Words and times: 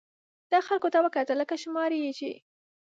ده 0.51 0.57
خلکو 0.67 0.87
ته 0.93 0.99
وکتل، 1.05 1.35
لکه 1.41 1.55
شماري 1.63 1.97
یې 2.05 2.11
چې. 2.19 2.31